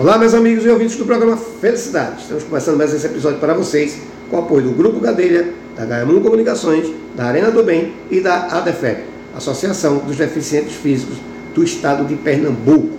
[0.00, 2.22] Olá, meus amigos e ouvintes do programa Felicidade.
[2.22, 3.98] Estamos começando mais esse episódio para vocês
[4.30, 8.46] com o apoio do Grupo Gadelha, da Gaiamun Comunicações, da Arena do Bem e da
[8.46, 9.02] ADEFEP,
[9.34, 11.16] Associação dos Deficientes Físicos
[11.52, 12.96] do Estado de Pernambuco.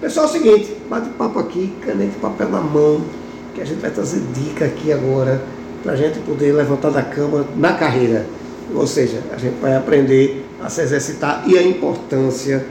[0.00, 3.00] Pessoal, é o seguinte, bate papo aqui, caneta e papel na mão,
[3.52, 5.42] que a gente vai trazer dica aqui agora
[5.82, 8.24] para a gente poder levantar da cama na carreira.
[8.72, 12.64] Ou seja, a gente vai aprender a se exercitar e a importância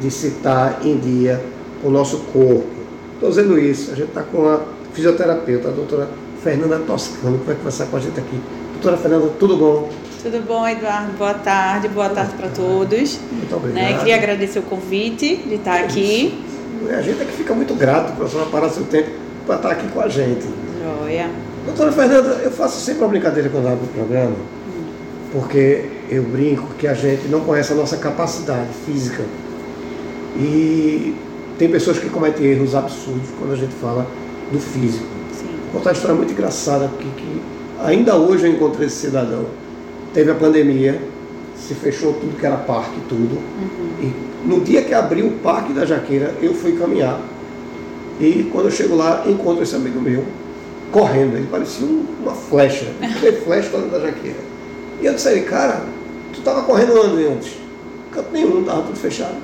[0.00, 1.42] de se estar em dia
[1.82, 2.75] o nosso corpo
[3.16, 4.60] Estou dizendo isso, a gente está com a
[4.92, 6.06] fisioterapeuta, a doutora
[6.42, 8.38] Fernanda Toscano, que vai conversar com a gente aqui.
[8.74, 9.90] Doutora Fernanda, tudo bom?
[10.22, 11.12] Tudo bom, Eduardo?
[11.16, 13.18] Boa tarde, boa tarde para todos.
[13.32, 13.82] Muito obrigado.
[13.82, 13.98] Né?
[13.98, 16.44] Queria agradecer o convite de estar aqui.
[16.82, 16.92] Isso.
[16.94, 19.08] A gente é que fica muito grato para a senhora parar seu tempo
[19.46, 20.46] para estar aqui com a gente.
[20.82, 21.30] Joia.
[21.64, 24.36] Doutora Fernanda, eu faço sempre uma brincadeira quando abro o programa,
[25.32, 29.24] porque eu brinco que a gente não conhece a nossa capacidade física.
[30.36, 31.14] E
[31.58, 34.06] tem pessoas que cometem erros absurdos quando a gente fala
[34.52, 35.06] do físico.
[35.32, 35.46] Sim.
[35.72, 37.42] Vou contar uma história muito engraçada, porque que
[37.82, 39.46] ainda hoje eu encontrei esse cidadão.
[40.12, 41.00] Teve a pandemia,
[41.56, 43.36] se fechou tudo que era parque, tudo.
[43.36, 43.90] Uhum.
[44.00, 47.20] E no dia que abriu o parque da Jaqueira, eu fui caminhar.
[48.20, 50.24] E quando eu chego lá, encontro esse amigo meu,
[50.92, 51.36] correndo.
[51.36, 54.38] Ele parecia uma flecha, uma flecha dentro da Jaqueira.
[55.00, 55.84] E eu disse cara,
[56.32, 57.52] tu estava correndo onde antes?
[58.10, 59.36] Canto nenhum, estava tudo fechado.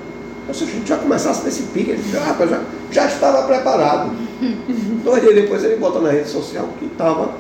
[0.52, 4.10] Se a gente já começasse nesse pique, ele disse, ah, já, já estava preparado.
[5.04, 7.30] Dois dias depois ele bota na rede social que estava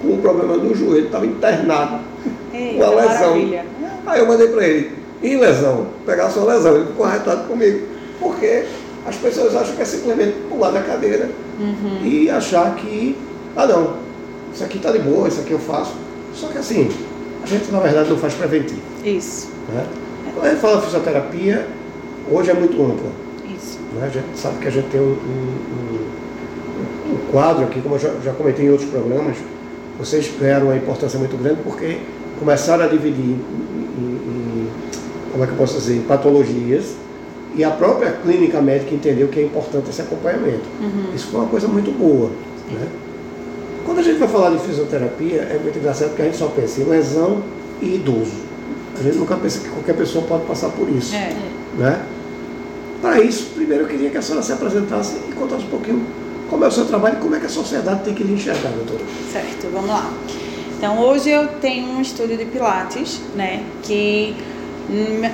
[0.00, 2.00] com um problema do joelho, estava internado
[2.52, 3.30] Ei, com a lesão.
[3.30, 3.66] Maravilha.
[4.06, 4.90] Aí eu mandei para ele,
[5.22, 5.86] e lesão?
[6.04, 7.86] Pegar sua lesão, ele ficou arretado comigo.
[8.18, 8.64] Porque
[9.06, 12.04] as pessoas acham que é simplesmente pular da cadeira uhum.
[12.04, 13.16] e achar que,
[13.56, 13.94] ah não,
[14.52, 15.94] isso aqui está de boa, isso aqui eu faço.
[16.34, 16.90] Só que assim,
[17.42, 18.80] a gente na verdade não faz preventivo.
[19.04, 19.50] Isso.
[19.68, 19.86] Né?
[20.34, 21.66] Quando a gente fala fisioterapia,
[22.30, 23.10] hoje é muito ampla.
[23.54, 23.78] Isso.
[23.94, 24.06] Né?
[24.06, 27.98] A gente sabe que a gente tem um, um, um, um quadro aqui, como eu
[27.98, 29.36] já, já, comentei em outros programas,
[29.98, 31.98] vocês ganharam uma importância muito grande porque
[32.38, 33.40] começaram a dividir em,
[33.98, 34.70] em, em
[35.30, 36.94] como é que eu posso dizer, patologias
[37.54, 40.64] e a própria clínica médica entendeu que é importante esse acompanhamento.
[40.80, 41.14] Uhum.
[41.14, 42.30] Isso foi uma coisa muito boa.
[42.70, 42.88] Né?
[43.84, 46.80] Quando a gente vai falar de fisioterapia, é muito engraçado porque a gente só pensa
[46.80, 47.42] em lesão
[47.80, 48.52] e idoso.
[48.98, 51.14] A gente nunca pensa que qualquer pessoa pode passar por isso.
[51.14, 51.34] É.
[51.76, 52.00] Né?
[53.02, 56.06] Para isso, primeiro eu queria que a senhora se apresentasse e contasse um pouquinho
[56.48, 58.70] como é o seu trabalho e como é que a sociedade tem que lhe enxergar,
[58.70, 59.00] doutora.
[59.32, 60.08] Certo, vamos lá.
[60.78, 64.36] Então, hoje eu tenho um estúdio de Pilates, né, que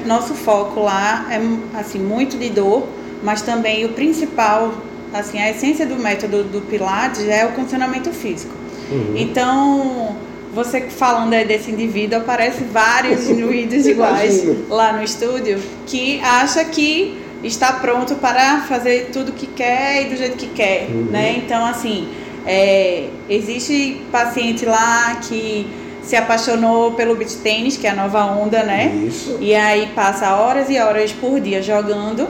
[0.06, 1.41] nosso foco lá é
[1.79, 2.87] assim muito de dor,
[3.23, 4.73] mas também o principal,
[5.12, 8.55] assim, a essência do método do Pilates é o condicionamento físico.
[8.91, 9.15] Uhum.
[9.17, 10.17] Então,
[10.55, 17.28] você falando aí desse indivíduo, aparece vários indivíduos iguais lá no estúdio que acha que
[17.43, 21.09] está pronto para fazer tudo que quer e do jeito que quer, uhum.
[21.10, 21.37] né?
[21.37, 22.09] Então, assim,
[22.47, 25.66] é, existe paciente lá que
[26.03, 28.87] se apaixonou pelo beach tênis, que é a nova onda, né?
[29.06, 29.37] Isso.
[29.41, 32.26] E aí passa horas e horas por dia jogando.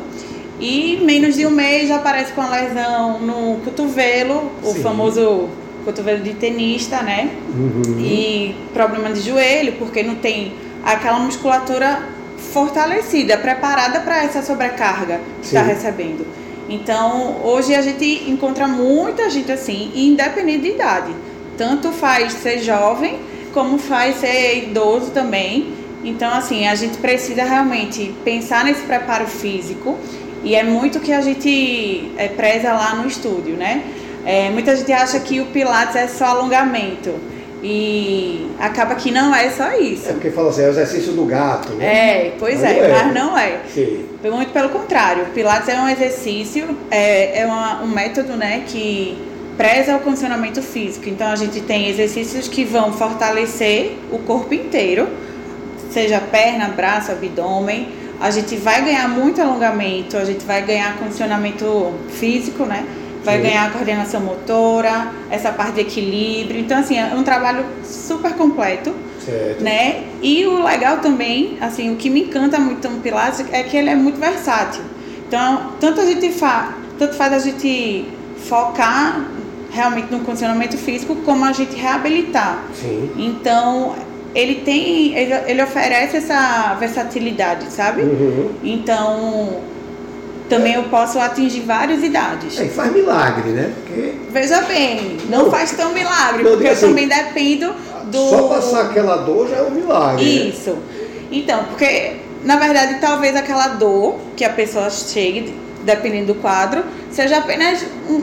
[0.61, 4.83] E menos de um mês já aparece com a lesão no cotovelo, o Sim.
[4.83, 5.49] famoso
[5.85, 7.31] cotovelo de tenista, né?
[7.55, 8.01] Uhum.
[8.01, 10.53] E problema de joelho, porque não tem
[10.85, 12.03] aquela musculatura
[12.53, 16.27] fortalecida, preparada para essa sobrecarga que está recebendo.
[16.69, 21.13] Então, hoje a gente encontra muita gente assim, independente de idade.
[21.57, 23.19] Tanto faz ser jovem,
[23.53, 25.73] como faz ser idoso também.
[26.05, 29.99] Então, assim, a gente precisa realmente pensar nesse preparo físico
[30.45, 33.83] e é muito que a gente é, preza lá no estúdio, né?
[34.25, 37.15] É, muita gente acha que o Pilates é só alongamento.
[37.63, 40.09] E acaba que não é só isso.
[40.09, 41.85] É porque fala assim, é o exercício do gato, né?
[41.85, 43.61] É, pois é, é, mas não é.
[43.73, 44.05] Sim.
[44.23, 49.19] Muito pelo contrário, Pilates é um exercício, é, é uma, um método né, que
[49.57, 51.09] preza o condicionamento físico.
[51.09, 55.09] Então a gente tem exercícios que vão fortalecer o corpo inteiro,
[55.91, 57.89] seja perna, braço, abdômen.
[58.21, 62.85] A gente vai ganhar muito alongamento, a gente vai ganhar condicionamento físico, né?
[63.25, 66.61] Vai ganhar coordenação motora, essa parte de equilíbrio.
[66.61, 68.95] Então, assim, é um trabalho super completo.
[69.25, 69.63] Certo.
[69.63, 70.05] Né?
[70.23, 73.91] E o legal também, assim, o que me encanta muito no Pilates é que ele
[73.91, 74.83] é muito versátil.
[75.27, 78.07] Então, tanto a gente faz, tanto faz a gente
[78.39, 79.29] focar
[79.71, 82.65] realmente no condicionamento físico, como a gente reabilitar.
[82.75, 83.11] Sim.
[83.19, 83.95] Então,
[84.35, 88.03] ele tem, ele, ele oferece essa versatilidade, sabe?
[88.03, 88.51] Uhum.
[88.63, 89.61] Então,
[90.49, 92.59] também eu posso atingir várias idades.
[92.59, 93.73] É, faz milagre, né?
[93.75, 94.15] Porque...
[94.31, 97.75] Veja bem, não, não faz tão milagre, não, porque assim, eu também dependo
[98.07, 98.31] do.
[98.31, 100.25] Só passar aquela dor já é um milagre.
[100.25, 100.49] Né?
[100.49, 100.71] Isso.
[100.71, 100.79] Né?
[101.31, 105.55] Então, porque, na verdade, talvez aquela dor que a pessoa chegue
[105.85, 108.15] dependendo do quadro, seja apenas um,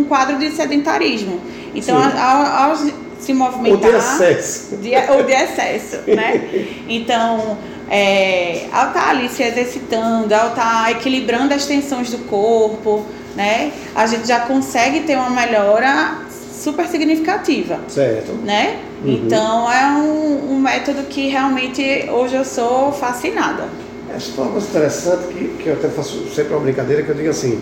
[0.00, 1.40] um quadro de sedentarismo.
[1.74, 2.76] Então, ao, ao,
[3.18, 3.72] se movimentar.
[3.72, 4.76] Ou de excesso.
[4.76, 6.48] De, ou de excesso, né?
[6.88, 7.56] Então,
[7.94, 13.04] é, ao estar tá ali se exercitando, ao estar tá equilibrando as tensões do corpo,
[13.36, 13.70] né?
[13.94, 17.80] A gente já consegue ter uma melhora super significativa.
[17.88, 18.32] Certo.
[18.44, 18.78] Né?
[19.04, 19.12] Uhum.
[19.12, 23.68] Então é um, um, método que realmente hoje eu sou fascinada.
[24.08, 27.14] Essa foi uma coisa interessante que, que eu até faço sempre uma brincadeira que eu
[27.14, 27.60] digo assim,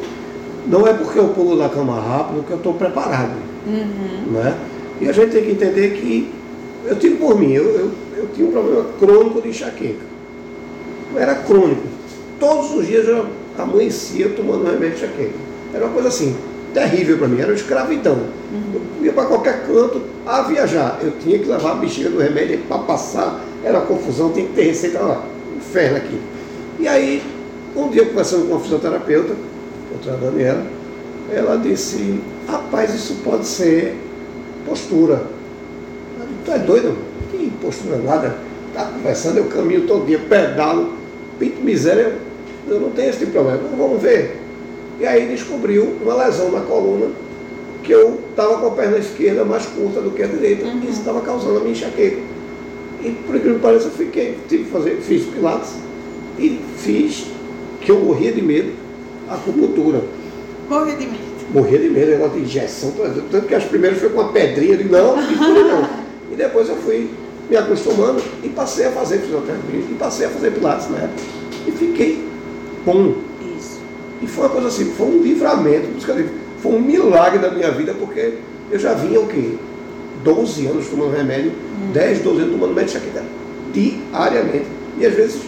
[0.67, 3.35] não é porque eu pulo na cama rápido que eu estou preparado.
[3.67, 4.33] Uhum.
[4.33, 4.56] Né?
[5.00, 6.33] E a gente tem que entender que
[6.87, 10.10] eu tive por mim, eu, eu, eu tinha um problema crônico de enxaqueca.
[11.17, 11.83] Era crônico.
[12.39, 13.27] Todos os dias eu
[13.59, 15.35] amanhecia tomando remédio de enxaqueca.
[15.75, 16.37] Era uma coisa assim,
[16.73, 18.15] terrível para mim, era uma escravidão.
[18.53, 18.81] Uhum.
[19.01, 20.99] Eu ia para qualquer canto a viajar.
[21.03, 24.65] Eu tinha que levar a bexiga do remédio para passar, era confusão, tinha que ter
[24.65, 25.25] receita lá.
[25.57, 26.19] Inferno aqui.
[26.79, 27.23] E aí,
[27.77, 29.35] um dia conversando com uma fisioterapeuta,
[29.93, 30.65] outra Daniela,
[31.31, 33.97] ela disse, rapaz, isso pode ser
[34.67, 35.23] postura.
[36.45, 36.97] Tu é doido?
[37.31, 38.37] Que postura nada?
[38.75, 40.95] Tá conversando, eu caminho todo dia, pedalo,
[41.41, 42.15] pinto miséria,
[42.69, 43.63] eu, não tenho esse tipo de problema.
[43.77, 44.37] Vamos ver.
[45.01, 47.11] E aí descobriu uma lesão na coluna
[47.83, 50.83] que eu estava com a perna esquerda mais curta do que a direita uhum.
[50.85, 52.19] e isso estava causando a minha enxaqueca.
[53.03, 55.73] E por incrível que pareça, eu fiquei, tive que fazer, fiz pilates
[56.39, 57.27] e fiz,
[57.81, 58.73] que eu morria de medo,
[59.29, 60.03] acupuntura.
[60.69, 61.31] Morria de medo.
[61.55, 62.93] Morria de medo, negócio de injeção,
[63.31, 66.01] tanto que as primeiras foi com uma pedrinha, de não, não.
[66.31, 67.11] E depois eu fui
[67.50, 71.23] me acostumando e passei a fazer fisioterapia, e passei a fazer pilates na época.
[71.67, 72.25] E fiquei
[72.87, 73.14] bom.
[73.58, 73.81] Isso.
[74.23, 75.88] E foi uma coisa assim, foi um livramento,
[76.62, 78.35] foi um milagre da minha vida, porque
[78.70, 79.56] eu já vinha o quê?
[80.23, 81.93] 12 anos tomando remédio, hum.
[81.93, 83.25] 10, 12 anos tomando médico enxaqueca
[83.73, 84.67] diariamente.
[84.99, 85.41] E às vezes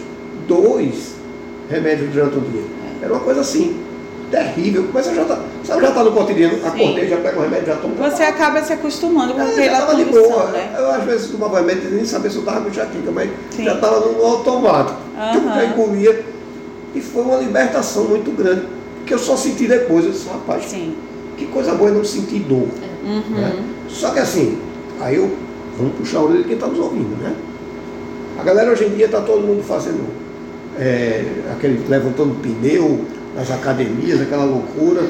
[0.49, 1.14] dois
[1.70, 2.62] remédios durante o dia.
[3.00, 3.04] É.
[3.04, 3.81] Era uma coisa assim,
[4.31, 4.88] terrível.
[4.93, 5.22] Mas você já
[5.62, 6.67] está já tá no cotidiano, Sim.
[6.67, 7.94] acordei, já pego o remédio, já tomo.
[7.94, 10.50] Você acaba se acostumando com é, aquela condição, de boa.
[10.50, 10.75] Né?
[10.76, 13.64] Eu às vezes tomava remédio nem sabia se eu estava com enxaqueca, mas Sim.
[13.64, 14.99] já estava no automático.
[15.17, 15.59] Uhum.
[15.59, 16.25] Eu engolia.
[16.94, 18.67] E foi uma libertação muito grande,
[19.06, 20.05] que eu só senti depois.
[20.05, 20.94] Eu disse, rapaz, Sim.
[21.38, 22.69] que coisa boa é não sentir dor.
[23.05, 23.23] Uhum.
[23.31, 23.64] Né?
[23.88, 24.59] Só que assim,
[25.00, 25.31] aí eu,
[25.79, 27.35] vamos puxar a orelha de quem está nos ouvindo, né?
[28.38, 30.05] A galera hoje em dia está todo mundo fazendo
[30.79, 33.05] é, aquele levantando pneu
[33.35, 35.03] nas academias, aquela loucura.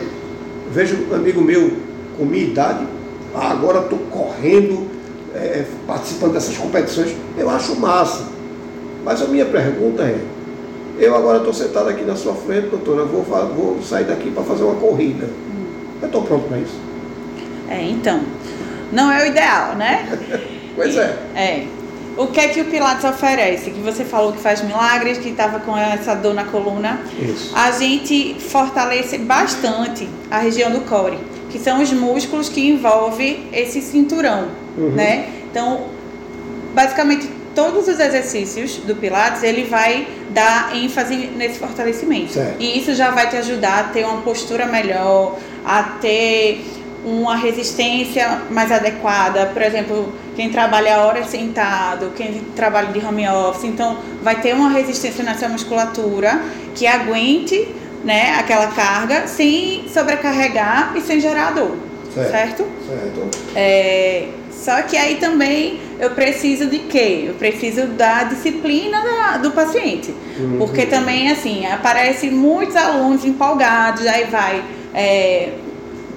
[0.70, 1.72] Vejo um amigo meu
[2.16, 2.86] com minha idade,
[3.34, 4.88] ah, agora estou correndo,
[5.34, 7.14] é, participando dessas competições.
[7.36, 8.26] Eu acho massa.
[9.04, 10.20] Mas a minha pergunta é,
[10.98, 14.62] eu agora estou sentado aqui na sua frente, doutora, vou, vou sair daqui para fazer
[14.62, 15.28] uma corrida.
[16.00, 16.78] Eu estou pronto para isso.
[17.68, 18.20] É, então,
[18.92, 20.18] não é o ideal, né?
[20.76, 21.16] pois é.
[21.34, 21.81] É.
[22.16, 23.70] O que é que o Pilates oferece?
[23.70, 27.00] Que você falou que faz milagres, que estava com essa dor na coluna.
[27.18, 27.52] Isso.
[27.54, 31.18] A gente fortalece bastante a região do core,
[31.50, 34.90] que são os músculos que envolvem esse cinturão, uhum.
[34.90, 35.28] né?
[35.50, 35.86] Então,
[36.74, 42.32] basicamente todos os exercícios do Pilates, ele vai dar ênfase nesse fortalecimento.
[42.32, 42.56] Certo.
[42.60, 46.64] E isso já vai te ajudar a ter uma postura melhor, a ter
[47.04, 49.46] uma resistência mais adequada.
[49.46, 54.70] Por exemplo, quem trabalha horas sentado, quem trabalha de home office, então vai ter uma
[54.70, 56.40] resistência nessa musculatura
[56.74, 57.68] que aguente
[58.04, 61.76] né, aquela carga sem sobrecarregar e sem gerar dor.
[62.14, 62.30] Certo?
[62.30, 62.64] Certo.
[62.86, 63.30] certo.
[63.54, 67.24] É, só que aí também eu preciso de quê?
[67.26, 70.14] Eu preciso da disciplina da, do paciente.
[70.38, 70.58] Uhum.
[70.58, 74.62] Porque também, assim, aparecem muitos alunos empolgados, aí vai.
[74.94, 75.52] É,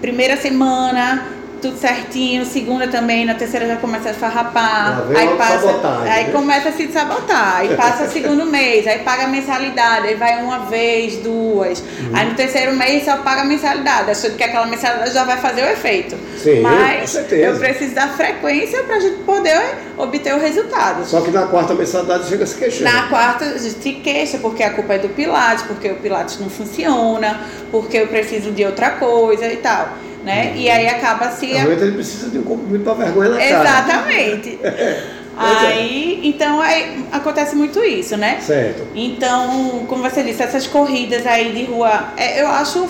[0.01, 1.25] primeira semana,
[1.65, 5.69] tudo certinho, segunda também, na terceira já começa a farrapar, aí passa,
[6.03, 6.31] aí né?
[6.31, 11.17] começa a se sabotar, aí passa segundo mês, aí paga mensalidade, aí vai uma vez,
[11.17, 12.11] duas, uhum.
[12.13, 15.65] aí no terceiro mês só paga mensalidade, achando que aquela mensalidade já vai fazer o
[15.65, 16.15] efeito.
[16.37, 21.03] Sim, Mas eu preciso da frequência para a gente poder obter o resultado.
[21.05, 22.91] Só que na quarta mensalidade chega se queixando.
[22.91, 27.41] Na quarta se queixa porque a culpa é do Pilates, porque o Pilates não funciona,
[27.71, 30.51] porque eu preciso de outra coisa e tal né?
[30.51, 30.61] Uhum.
[30.61, 31.45] E aí acaba se.
[31.45, 33.61] Realmente ele precisa de um comprimido para vergonha na cara.
[33.61, 34.59] Exatamente.
[35.37, 35.67] É.
[35.67, 38.39] aí, então aí, acontece muito isso, né?
[38.39, 38.87] Certo.
[38.95, 42.87] Então, como você disse, essas corridas aí de rua, é, eu acho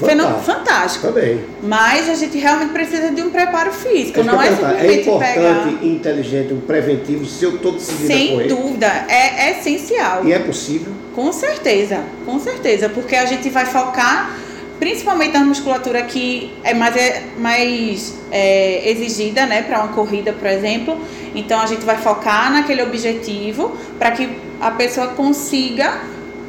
[0.00, 0.40] fantástico.
[0.40, 1.06] fantástico.
[1.06, 1.44] Também.
[1.62, 5.84] Mas a gente realmente precisa de um preparo físico, não é simplesmente É importante pegar...
[5.84, 10.26] inteligente, um preventivo, se eu estou decidido Sem a dúvida, é, é essencial.
[10.26, 10.92] E é possível?
[11.14, 14.36] Com certeza, com certeza, porque a gente vai focar
[14.82, 20.48] principalmente na musculatura que é mais, é, mais é, exigida né, para uma corrida, por
[20.48, 20.98] exemplo.
[21.36, 24.28] Então a gente vai focar naquele objetivo para que
[24.60, 26.00] a pessoa consiga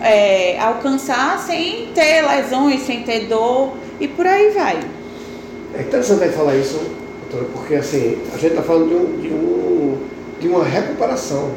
[0.01, 4.79] é, alcançar sem ter lesões, sem ter dor e por aí vai.
[5.75, 6.81] É interessante falar isso,
[7.29, 9.97] doutora, porque assim, a gente está falando de, um, de, um,
[10.39, 11.51] de uma recuperação,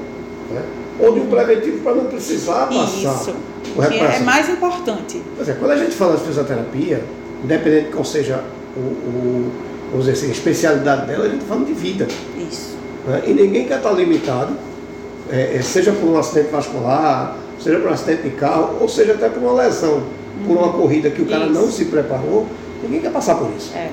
[0.50, 0.62] né?
[1.00, 3.14] ou de um preventivo para não precisar passar.
[3.14, 3.34] Isso,
[3.76, 5.22] que é mais importante.
[5.36, 7.02] Pois é, quando a gente fala de fisioterapia,
[7.42, 8.42] independente de qual seja
[8.76, 9.52] o, o
[9.90, 12.06] vamos dizer assim, a especialidade dela, a gente está falando de vida.
[12.50, 12.76] Isso.
[13.06, 13.22] Né?
[13.26, 14.54] E ninguém quer estar limitado,
[15.30, 19.12] é, é, seja por um acidente vascular, seja por um acidente de carro, ou seja
[19.12, 20.46] até por uma lesão, uhum.
[20.46, 21.54] por uma corrida que o cara isso.
[21.54, 22.46] não se preparou,
[22.82, 23.72] ninguém quer passar por isso.
[23.74, 23.90] É.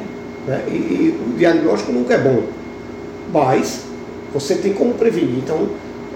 [0.48, 0.64] Né?
[0.68, 2.44] E, e, o diagnóstico nunca é bom.
[3.32, 3.82] Mas
[4.34, 5.38] você tem como prevenir.
[5.38, 5.70] Então,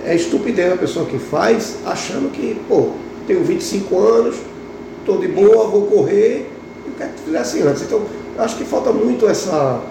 [0.06, 2.92] é estupidez a pessoa que faz achando que, pô,
[3.27, 4.38] tenho 25 anos,
[5.00, 6.50] estou de boa, vou correr,
[6.86, 7.84] eu quero que fizesse antes.
[7.84, 8.01] Então,
[8.39, 9.81] acho que falta muito essa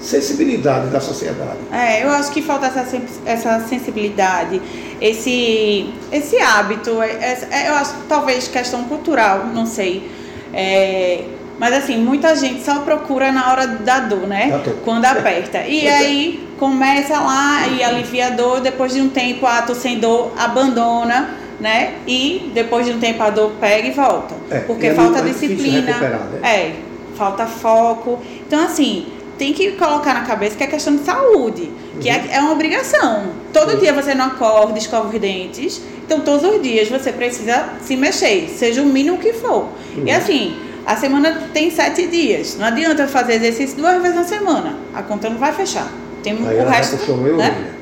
[0.00, 1.58] sensibilidade da sociedade.
[1.72, 4.62] É, eu acho que falta essa, essa sensibilidade,
[5.00, 10.08] esse, esse hábito, é, é, é, eu acho talvez questão cultural, não sei.
[10.52, 11.24] É,
[11.58, 14.60] mas assim, muita gente só procura na hora da dor, né?
[14.62, 14.76] dor.
[14.84, 15.62] Quando aperta.
[15.66, 15.96] E é.
[15.96, 20.32] aí começa lá e alivia a dor, depois de um tempo, ah, tô sem dor,
[20.36, 21.94] abandona, né?
[22.06, 24.34] E depois de um tempo a dor pega e volta.
[24.50, 25.98] É, porque e falta disciplina.
[25.98, 26.40] Né?
[26.42, 26.72] É,
[27.16, 28.18] falta foco.
[28.46, 29.06] Então, assim,
[29.38, 31.70] tem que colocar na cabeça que é questão de saúde,
[32.00, 32.24] que é, uhum.
[32.30, 33.28] é, é uma obrigação.
[33.52, 33.80] Todo uhum.
[33.80, 35.80] dia você não acorda, escova os dentes.
[36.04, 39.68] Então, todos os dias você precisa se mexer, seja o mínimo que for.
[39.96, 40.04] Uhum.
[40.06, 42.56] E assim, a semana tem sete dias.
[42.56, 44.76] Não adianta fazer exercício duas vezes na semana.
[44.94, 45.90] A conta não vai fechar.
[46.22, 46.96] Tem Aí o resto.
[47.36, 47.75] Né?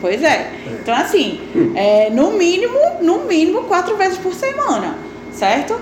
[0.00, 0.52] Pois é.
[0.80, 1.40] Então, assim,
[1.74, 4.96] é, no mínimo, no mínimo, quatro vezes por semana,
[5.32, 5.78] certo?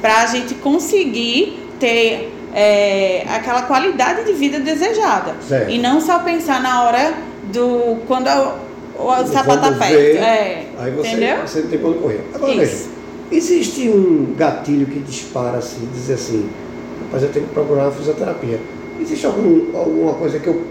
[0.00, 5.34] Para a gente conseguir ter é, aquela qualidade de vida desejada.
[5.46, 5.70] Certo.
[5.70, 7.14] E não só pensar na hora
[7.52, 7.98] do.
[8.06, 8.28] quando
[8.98, 9.96] o, o sapato aperta.
[9.96, 11.36] É, aí você, entendeu?
[11.46, 12.20] você não tem quando correr.
[12.32, 12.60] Agora Isso.
[12.60, 12.84] veja,
[13.32, 16.48] existe um gatilho que dispara assim, dizer assim,
[17.04, 18.60] rapaz, eu tenho que procurar uma fisioterapia.
[19.00, 20.62] Existe algum, alguma coisa que eu,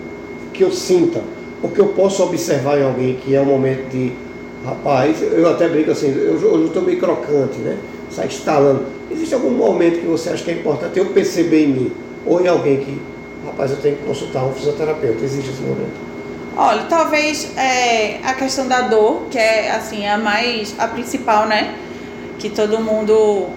[0.54, 1.22] que eu sinta,
[1.64, 4.12] ou que eu possa observar em alguém que é um momento de.
[4.66, 7.78] Rapaz, eu até brinco assim, eu, estou meio crocante, né?
[8.10, 11.92] Sai instalando Existe algum momento que você acha que é importante eu perceber em mim,
[12.26, 13.02] ou em alguém que,
[13.46, 15.24] rapaz, eu tenho que consultar um fisioterapeuta?
[15.24, 15.92] Existe esse momento?
[16.56, 21.76] Olha, talvez é, a questão da dor, que é assim, a mais, a principal, né?
[22.40, 23.50] Que todo mundo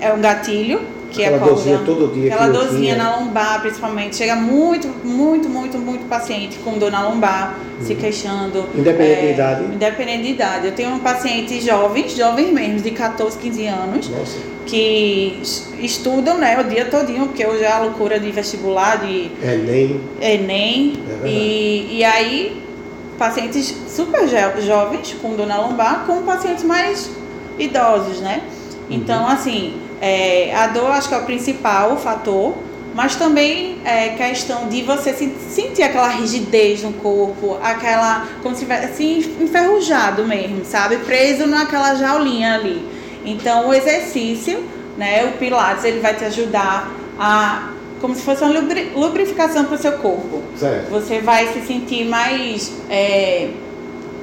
[0.00, 0.80] é um gatilho
[1.14, 2.34] que aquela acorda, dorzinha todo dia.
[2.34, 4.16] Aquela dorzinha na lombar, principalmente.
[4.16, 7.86] Chega muito, muito, muito, muito paciente com dor na lombar, uhum.
[7.86, 8.66] se queixando.
[8.74, 9.64] Independente é, de idade?
[9.64, 10.66] Independente de idade.
[10.66, 14.08] Eu tenho pacientes jovens, jovens mesmo, de 14, 15 anos.
[14.08, 14.38] Nossa.
[14.66, 15.40] Que
[15.78, 20.00] estudam né, o dia todinho, porque hoje é a loucura de vestibular, de Enem.
[20.20, 20.94] Enem.
[21.22, 22.62] É e, e aí,
[23.18, 27.10] pacientes super jovens com dor na lombar, com pacientes mais
[27.58, 28.42] idosos, né?
[28.90, 29.28] Então, uhum.
[29.28, 29.74] assim,
[30.06, 32.54] é, a dor acho que é o principal fator,
[32.94, 39.34] mas também é questão de você sentir aquela rigidez no corpo, aquela como se tivesse
[39.40, 40.98] enferrujado mesmo, sabe?
[40.98, 42.86] Preso naquela jaulinha ali.
[43.24, 44.62] Então o exercício,
[44.98, 48.60] né, o Pilates, ele vai te ajudar a como se fosse uma
[48.94, 50.42] lubrificação para o seu corpo.
[50.54, 50.90] Certo.
[50.90, 53.48] Você vai se sentir mais é,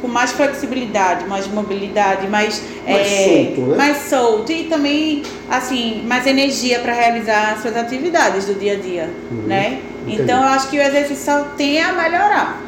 [0.01, 3.77] com mais flexibilidade, mais mobilidade, mais, mais é, solto, né?
[3.77, 9.09] mais solto e também assim mais energia para realizar suas atividades do dia a dia,
[9.29, 9.43] uhum.
[9.47, 9.79] né?
[10.01, 10.23] Entendi.
[10.23, 12.61] Então eu acho que o exercício só tem a melhorar.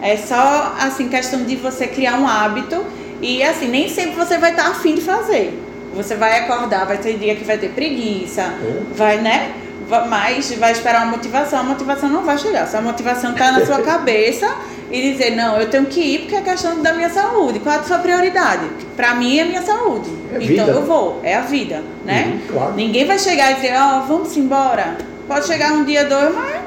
[0.00, 2.84] É só assim questão de você criar um hábito
[3.20, 5.62] e assim nem sempre você vai estar afim de fazer.
[5.94, 8.82] Você vai acordar, vai ter dia que vai ter preguiça, é.
[8.94, 9.54] vai, né?
[10.08, 12.66] Mas vai esperar uma motivação, a motivação não vai chegar.
[12.66, 14.54] Se a motivação está na sua cabeça,
[14.90, 17.58] e dizer, não, eu tenho que ir porque é questão da minha saúde.
[17.60, 18.66] Qual é a sua prioridade?
[18.96, 20.10] Para mim é a minha saúde.
[20.32, 22.32] É então eu vou, é a vida, né?
[22.32, 22.74] Uhum, claro.
[22.74, 24.96] Ninguém vai chegar e dizer, ó, oh, vamos embora.
[25.26, 26.60] Pode chegar um dia, dois, mas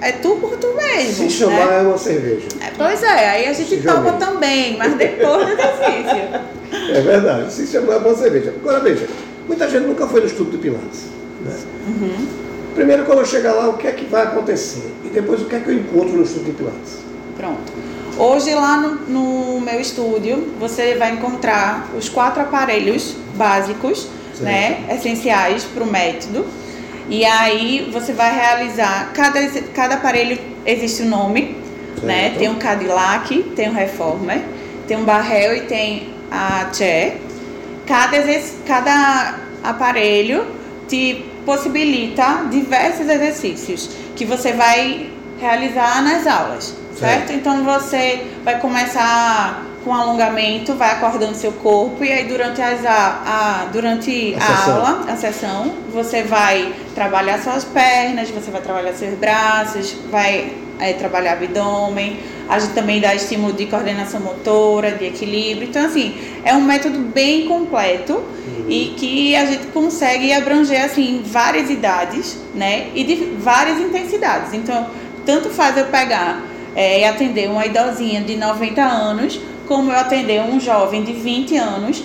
[0.00, 1.28] é tu por tu mesmo.
[1.28, 1.78] Se chamar né?
[1.78, 2.48] é uma cerveja.
[2.60, 6.52] É, pois é, aí a gente toma também, mas depois do exercício.
[6.72, 8.54] É verdade, se chamar é uma cerveja.
[8.58, 9.06] Agora veja,
[9.46, 11.02] muita gente nunca foi no estudo de Pilates.
[11.42, 11.54] Né?
[11.86, 12.26] Uhum.
[12.74, 14.90] Primeiro, quando eu chegar lá, o que é que vai acontecer?
[15.04, 16.96] E depois, o que é que eu encontro no estudo de Pilates?
[17.42, 17.72] Pronto.
[18.16, 18.94] Hoje lá no,
[19.54, 24.42] no, meu estúdio você vai encontrar os quatro aparelhos básicos, certo.
[24.44, 26.46] né, essenciais para o método.
[27.08, 29.40] E aí você vai realizar cada
[29.74, 31.56] cada aparelho existe um nome,
[31.94, 32.06] certo.
[32.06, 32.32] né?
[32.38, 34.40] Tem um Cadillac, tem um Reformer,
[34.86, 37.16] tem um Barrel e tem a Chair.
[37.84, 38.18] Cada
[38.64, 40.46] cada aparelho
[40.86, 47.32] te possibilita diversos exercícios que você vai realizar nas aulas certo?
[47.32, 53.22] Então você vai começar com alongamento, vai acordando seu corpo e aí durante, as, a,
[53.26, 58.92] a durante a, a aula, a sessão, você vai trabalhar suas pernas, você vai trabalhar
[58.92, 62.18] seus braços, vai é, trabalhar abdômen,
[62.48, 65.68] a gente também dá estímulo de coordenação motora, de equilíbrio.
[65.68, 68.66] Então, assim, é um método bem completo uhum.
[68.68, 72.88] e que a gente consegue abranger, assim, várias idades, né?
[72.94, 74.52] E de várias intensidades.
[74.52, 74.86] Então,
[75.24, 76.42] tanto faz eu pegar
[76.74, 82.02] é, atender uma idosinha de 90 anos, como eu atender um jovem de 20 anos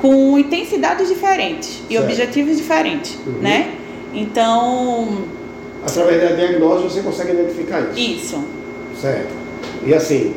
[0.00, 2.04] com intensidades diferentes e certo.
[2.04, 3.40] objetivos diferentes, uhum.
[3.40, 3.74] né?
[4.14, 5.24] Então...
[5.84, 7.98] Através da diagnose você consegue identificar isso.
[7.98, 8.44] Isso.
[9.00, 9.32] Certo.
[9.84, 10.34] E assim,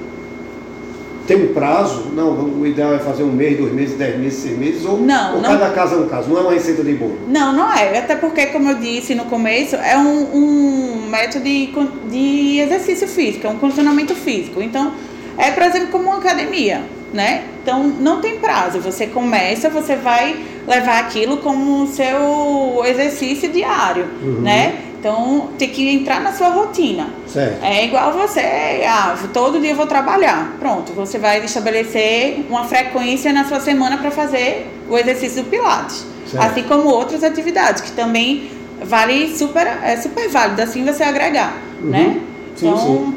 [1.27, 2.11] tem um prazo?
[2.13, 5.35] Não, o ideal é fazer um mês, dois meses, dez meses, seis meses, ou, não,
[5.35, 7.17] ou não, cada caso é um caso, não é uma receita de bolo?
[7.27, 7.97] Não, não é.
[7.99, 11.71] Até porque, como eu disse no começo, é um, um método de,
[12.09, 14.61] de exercício físico, é um condicionamento físico.
[14.61, 14.93] Então,
[15.37, 16.81] é, por exemplo, como uma academia,
[17.13, 17.45] né?
[17.61, 18.79] Então, não tem prazo.
[18.79, 20.35] Você começa, você vai
[20.67, 24.41] levar aquilo como seu exercício diário, uhum.
[24.41, 24.92] né?
[25.03, 27.09] Então, tem que entrar na sua rotina.
[27.27, 27.61] Certo.
[27.61, 28.39] É igual você,
[28.87, 30.55] ah, todo dia eu vou trabalhar.
[30.61, 36.05] Pronto, você vai estabelecer uma frequência na sua semana para fazer o exercício do Pilates.
[36.25, 36.41] Certo.
[36.41, 38.49] Assim como outras atividades, que também
[38.81, 41.89] vale super, é super válido, assim você agregar, uhum.
[41.89, 42.21] né?
[42.55, 43.15] Sim, então, sim.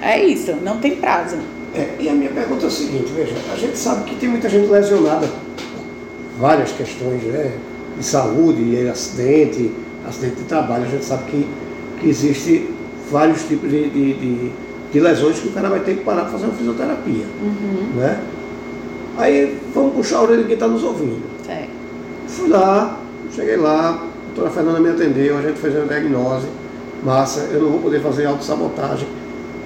[0.00, 1.38] é isso, não tem prazo.
[1.74, 4.48] É, e a minha pergunta é a seguinte, veja, a gente sabe que tem muita
[4.48, 7.50] gente lesionada por várias questões, né?
[7.98, 9.72] De saúde, e acidente,
[10.10, 11.48] acidente de trabalho, a gente sabe que,
[12.00, 12.68] que existe
[13.10, 14.52] vários tipos de, de, de,
[14.92, 17.24] de lesões que o cara vai ter que parar para fazer uma fisioterapia.
[17.42, 17.96] Uhum.
[17.96, 18.20] Né?
[19.18, 21.22] Aí vamos puxar a orelha de quem está nos ouvindo.
[21.48, 21.66] É.
[22.28, 23.00] Fui lá,
[23.34, 26.46] cheguei lá, a doutora Fernanda me atendeu, a gente fez uma diagnose,
[27.04, 29.08] massa, eu não vou poder fazer autossabotagem.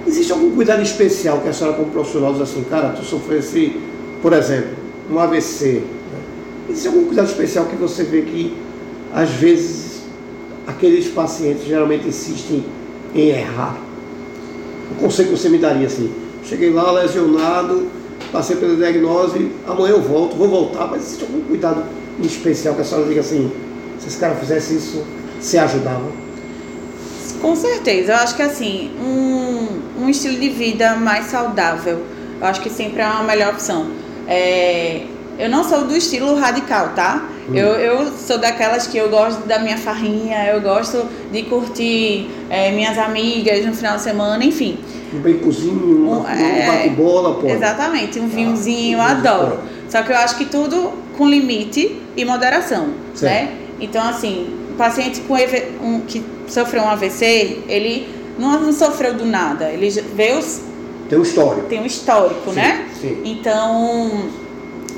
[0.07, 3.75] Existe algum cuidado especial que a senhora como profissional diz assim, cara, tu sofresse,
[4.21, 4.71] por exemplo,
[5.09, 5.65] um AVC.
[5.73, 5.83] Né?
[6.69, 8.55] Existe algum cuidado especial que você vê que
[9.13, 9.84] às vezes
[10.67, 12.63] aqueles pacientes geralmente insistem
[13.13, 13.77] em errar.
[14.91, 16.11] O conselho que você me daria assim,
[16.43, 17.87] cheguei lá lesionado,
[18.31, 21.83] passei pela diagnose, amanhã eu volto, vou voltar, mas existe algum cuidado
[22.19, 23.51] em especial que a senhora diga assim,
[23.99, 25.03] se esse cara fizesse isso,
[25.39, 26.11] se ajudava?
[27.41, 32.01] Com certeza, eu acho que assim, um, um estilo de vida mais saudável,
[32.39, 33.87] eu acho que sempre é uma melhor opção.
[34.27, 35.03] É,
[35.37, 37.29] eu não sou do estilo radical, tá?
[37.49, 37.55] Hum.
[37.55, 42.71] Eu, eu sou daquelas que eu gosto da minha farrinha, eu gosto de curtir é,
[42.71, 44.79] minhas amigas no final de semana, enfim.
[45.13, 47.47] Um baconzinho, um, um é, bola pô.
[47.47, 49.59] Exatamente, um vinhozinho, ah, eu adoro.
[49.87, 53.33] Só que eu acho que tudo com limite e moderação, certo.
[53.33, 53.57] né?
[53.79, 55.35] Então, assim, o paciente com
[55.81, 58.07] um, que sofreu um AVC, ele
[58.39, 60.39] não, não sofreu do nada, ele veio...
[61.07, 61.67] Tem um histórico.
[61.67, 62.87] Tem um histórico, sim, né?
[62.99, 63.21] Sim.
[63.23, 64.27] Então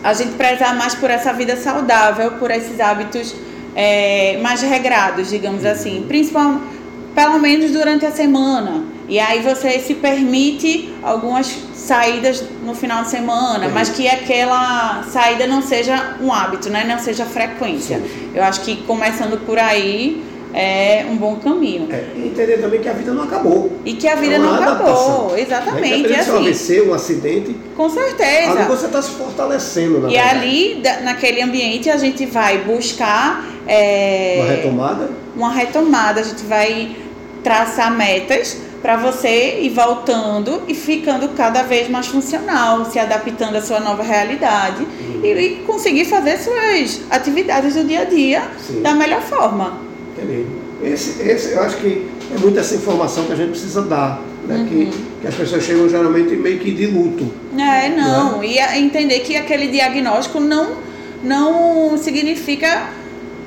[0.04, 3.36] a gente prezar mais por essa vida saudável, por esses hábitos
[3.76, 6.78] é, mais regrados, digamos assim, principalmente
[7.18, 8.84] pelo menos durante a semana.
[9.10, 15.48] E aí você se permite algumas saídas no final de semana, mas que aquela saída
[15.48, 16.84] não seja um hábito, né?
[16.88, 18.00] Não seja frequência.
[18.36, 21.88] Eu acho que começando por aí é um bom caminho.
[21.92, 23.72] É, e entender também que a vida não acabou.
[23.86, 26.12] E que a vida é não acabou, exatamente.
[26.12, 27.56] É assim, um AVC, um acidente.
[27.76, 28.52] Com certeza.
[28.52, 30.38] Ali você está se fortalecendo, na E verdade.
[30.38, 33.46] ali, naquele ambiente, a gente vai buscar.
[33.68, 35.10] É, uma retomada?
[35.36, 36.22] Uma retomada.
[36.22, 36.96] A gente vai
[37.44, 43.62] traçar metas para você ir voltando e ficando cada vez mais funcional, se adaptando à
[43.62, 45.22] sua nova realidade uhum.
[45.24, 48.82] e, e, conseguir fazer suas atividades do dia a dia Sim.
[48.82, 49.87] da melhor forma.
[50.18, 50.46] Entendi.
[50.84, 54.22] Esse, esse, eu acho que é muita essa informação que a gente precisa dar.
[54.48, 54.56] Né?
[54.56, 54.66] Uhum.
[54.68, 57.32] Que, que as pessoas chegam geralmente meio que de luto.
[57.58, 58.40] É, não.
[58.40, 58.48] Né?
[58.48, 60.78] E entender que aquele diagnóstico não,
[61.24, 62.90] não significa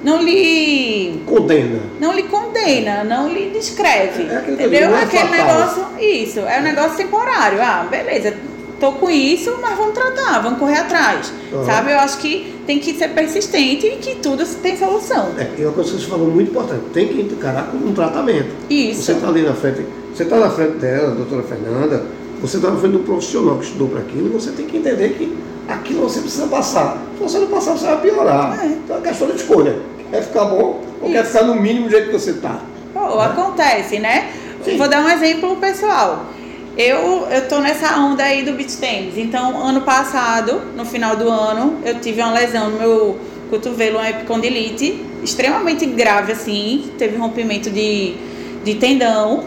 [0.03, 1.81] não lhe condena.
[2.01, 4.23] Não lhe condena, não lhe descreve.
[4.23, 4.95] É, é entendeu?
[4.95, 7.61] É aquele negócio, isso, é um negócio temporário.
[7.61, 8.35] Ah, beleza,
[8.79, 11.33] tô com isso, mas vamos tratar, vamos correr atrás.
[11.53, 11.65] Uhum.
[11.67, 11.93] Sabe?
[11.93, 15.31] Eu acho que tem que ser persistente e que tudo tem solução.
[15.37, 18.51] É, e uma coisa que você falou muito importante, tem que encarar como um tratamento.
[18.71, 19.03] Isso.
[19.03, 22.05] Você está ali na frente, você está na frente dela, doutora Fernanda,
[22.41, 25.37] você está na frente do profissional que estudou para aquilo, você tem que entender que
[25.67, 27.03] aquilo você precisa passar.
[27.17, 28.65] Se você não passar, você vai piorar.
[28.65, 28.67] É.
[28.69, 29.77] Então é questão de escolha.
[30.09, 31.13] Quer ficar bom ou Isso.
[31.13, 32.61] quer ficar no mínimo do jeito que você está.
[32.95, 33.25] Né?
[33.25, 34.31] acontece, né?
[34.65, 34.77] Sim.
[34.77, 36.27] Vou dar um exemplo pessoal.
[36.83, 39.19] Eu, eu tô nessa onda aí do beach tennis.
[39.19, 43.19] Então, ano passado, no final do ano, eu tive uma lesão no meu
[43.51, 46.91] cotovelo, uma epicondilite, extremamente grave assim.
[46.97, 48.15] Teve rompimento de,
[48.65, 49.45] de tendão.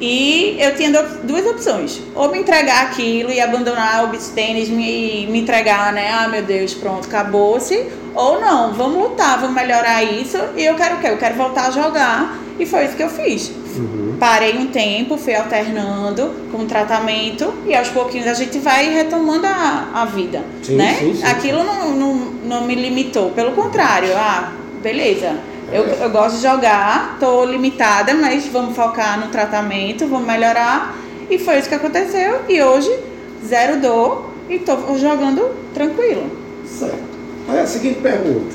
[0.00, 0.90] E eu tinha
[1.24, 2.00] duas opções.
[2.14, 6.10] Ou me entregar aquilo e abandonar o beach tênis, me, me entregar, né?
[6.10, 7.86] Ah, meu Deus, pronto, acabou-se.
[8.14, 10.38] Ou não, vamos lutar, vamos melhorar isso.
[10.56, 11.08] E eu quero o quê?
[11.08, 12.38] Eu quero voltar a jogar.
[12.58, 13.52] E foi isso que eu fiz.
[13.78, 14.16] Uhum.
[14.18, 19.46] Parei um tempo, fui alternando com o tratamento e aos pouquinhos a gente vai retomando
[19.46, 20.96] a, a vida, sim, né?
[20.98, 25.36] Sim, sim, Aquilo não, não, não me limitou, pelo contrário, ah, beleza,
[25.72, 30.96] eu, eu gosto de jogar, tô limitada, mas vamos focar no tratamento, vamos melhorar.
[31.28, 32.40] E foi isso que aconteceu.
[32.48, 32.96] E hoje,
[33.44, 36.30] zero dor e tô jogando tranquilo.
[36.64, 37.02] Certo.
[37.48, 38.54] Aí a seguinte pergunta.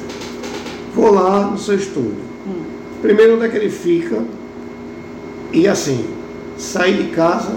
[0.95, 2.17] Vou lá no seu estúdio.
[2.47, 2.63] Hum.
[3.01, 4.23] Primeiro, onde é que ele fica?
[5.53, 6.05] E assim,
[6.57, 7.53] sair de casa,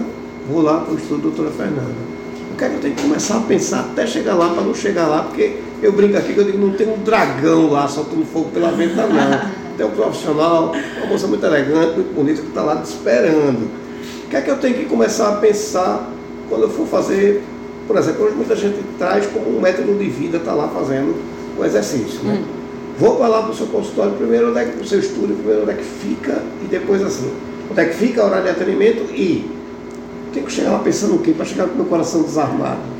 [0.49, 2.15] vou lá para o estúdio da doutora Fernanda.
[2.53, 4.73] O que é que eu tenho que começar a pensar até chegar lá para não
[4.73, 8.25] chegar lá, porque eu brinco aqui que eu digo, não tem um dragão lá soltando
[8.25, 9.65] fogo pela venta, não.
[9.77, 13.69] Tem um profissional, uma moça muito elegante, muito bonita, que está lá te esperando.
[14.25, 16.09] O que é que eu tenho que começar a pensar
[16.49, 17.43] quando eu for fazer,
[17.85, 21.15] por exemplo, hoje muita gente traz como um método de vida, está lá fazendo
[21.57, 22.23] o exercício.
[22.23, 22.41] Né?
[22.41, 22.45] Hum.
[22.97, 25.63] Vou para lá para o seu consultório, primeiro onde é que o seu estúdio, primeiro
[25.63, 27.29] onde é que fica e depois assim,
[27.69, 29.49] onde é que fica a hora de atendimento e
[30.33, 31.31] tenho que chegar lá pensando o quê?
[31.31, 32.95] Para chegar com meu coração desarmado.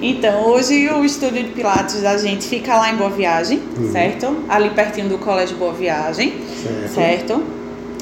[0.00, 3.90] Então, hoje o estúdio de Pilates da gente fica lá em Boa Viagem, uhum.
[3.90, 4.36] certo?
[4.48, 6.94] Ali pertinho do Colégio Boa Viagem, certo.
[6.94, 7.42] certo?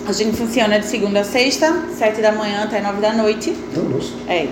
[0.07, 3.57] A gente funciona de segunda a sexta, sete da manhã até nove da noite.
[3.75, 4.13] Nossa.
[4.29, 4.47] É.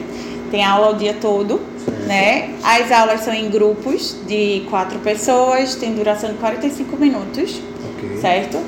[0.51, 2.07] Tem aula o dia todo, certo.
[2.07, 2.55] né?
[2.62, 7.61] As aulas são em grupos de quatro pessoas, tem duração de 45 minutos,
[7.97, 8.17] okay.
[8.21, 8.59] certo?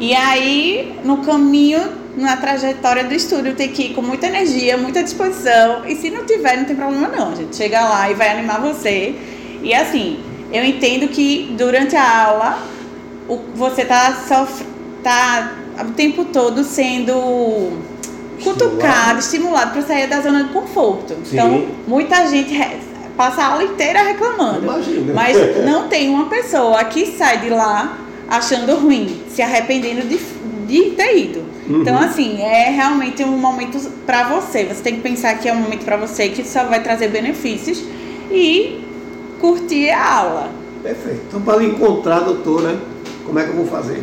[0.00, 5.02] E aí, no caminho na trajetória do estúdio tem que ir com muita energia, muita
[5.02, 5.84] disposição.
[5.86, 7.34] E se não tiver, não tem problema não.
[7.34, 9.14] Gente chega lá e vai animar você.
[9.62, 10.20] E assim,
[10.52, 12.58] eu entendo que durante a aula
[13.28, 14.64] o, você tá, sofr,
[15.02, 17.72] tá o tempo todo sendo
[18.42, 21.14] cutucado, estimulado para sair da zona de conforto.
[21.24, 21.32] Sim.
[21.32, 22.54] Então, muita gente
[23.16, 24.64] passa a aula inteira reclamando.
[24.64, 25.12] Imagina.
[25.14, 27.98] Mas não tem uma pessoa que sai de lá
[28.28, 30.18] achando ruim, se arrependendo de,
[30.66, 31.53] de ter ido.
[31.68, 31.80] Uhum.
[31.80, 34.64] Então, assim, é realmente um momento para você.
[34.64, 37.82] Você tem que pensar que é um momento para você que só vai trazer benefícios
[38.30, 38.84] e
[39.40, 40.50] curtir a aula.
[40.82, 41.20] Perfeito.
[41.28, 42.78] Então, para encontrar a doutora,
[43.24, 44.02] como é que eu vou fazer?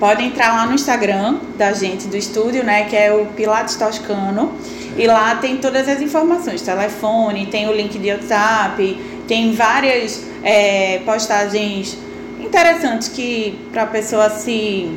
[0.00, 4.52] Pode entrar lá no Instagram da gente do estúdio, né, que é o Pilates Toscano,
[4.96, 8.98] e lá tem todas as informações, telefone, tem o link de WhatsApp,
[9.28, 11.98] tem várias é, postagens
[12.40, 14.90] interessantes que para a pessoa se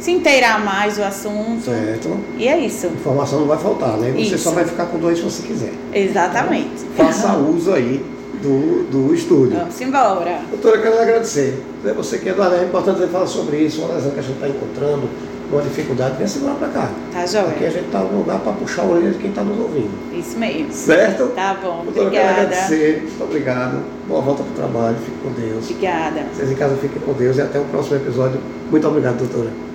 [0.00, 1.64] se inteirar mais do assunto.
[1.64, 2.18] Certo.
[2.36, 2.86] E é isso.
[2.86, 4.12] Informação não vai faltar, né?
[4.12, 4.38] Você isso.
[4.38, 5.72] só vai ficar com dois se você quiser.
[5.92, 6.84] Exatamente.
[6.92, 8.04] Então, faça uso aí
[8.42, 9.58] do, do estúdio.
[9.58, 10.40] Vamos embora.
[10.50, 11.62] Doutora, quero agradecer.
[11.96, 14.34] Você que é do área, é importante falar sobre isso, uma lesão que a gente
[14.34, 15.08] está encontrando,
[15.50, 16.90] uma dificuldade, vem segurar para cá.
[17.12, 17.48] Tá joia.
[17.48, 19.90] Aqui a gente está no lugar para puxar o orelha de quem está nos ouvindo.
[20.12, 20.72] Isso mesmo.
[20.72, 21.28] Certo?
[21.28, 21.84] Tá bom.
[21.84, 22.10] Doutora, obrigada.
[22.10, 23.02] quero agradecer.
[23.02, 23.82] Muito obrigado.
[24.06, 24.96] Boa volta para o trabalho.
[25.04, 25.70] Fique com Deus.
[25.70, 26.26] Obrigada.
[26.34, 28.40] Vocês em casa fiquem com Deus e até o próximo episódio.
[28.70, 29.67] Muito obrigado, doutora.